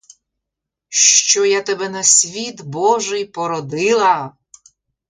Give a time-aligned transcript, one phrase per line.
[0.89, 4.35] Що я тебе на світ божий породила!